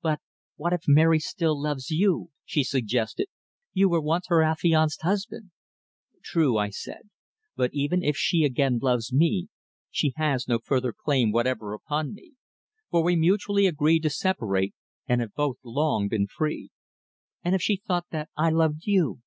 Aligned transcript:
"But 0.00 0.20
what 0.54 0.72
if 0.72 0.84
Mary 0.86 1.18
still 1.18 1.60
loves 1.60 1.90
you?" 1.90 2.30
she 2.46 2.64
suggested. 2.64 3.26
"You 3.74 3.90
were 3.90 4.00
once 4.00 4.28
her 4.28 4.42
affianced 4.42 5.02
husband." 5.02 5.50
"True," 6.22 6.56
I 6.56 6.70
said. 6.70 7.10
"But 7.56 7.74
even 7.74 8.02
if 8.02 8.16
she 8.16 8.42
again 8.44 8.78
loves 8.80 9.12
me 9.12 9.48
she 9.90 10.14
has 10.16 10.48
no 10.48 10.60
further 10.60 10.94
claim 10.94 11.30
whatever 11.30 11.74
upon 11.74 12.14
me, 12.14 12.36
for 12.90 13.04
we 13.04 13.16
mutually 13.16 13.66
agreed 13.66 14.00
to 14.04 14.08
separate 14.08 14.72
and 15.06 15.20
have 15.20 15.34
both 15.34 15.58
long 15.62 16.08
been 16.08 16.26
free." 16.26 16.70
"And 17.44 17.54
if 17.54 17.60
she 17.60 17.76
thought 17.76 18.06
that 18.12 18.30
I 18.34 18.48
loved 18.48 18.86
you?" 18.86 19.20